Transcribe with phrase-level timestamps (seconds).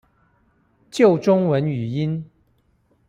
[0.89, 2.25] 救中文語音